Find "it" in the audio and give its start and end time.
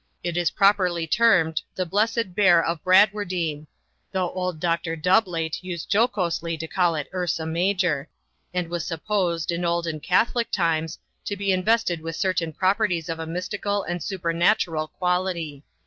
0.23-0.35, 6.95-7.07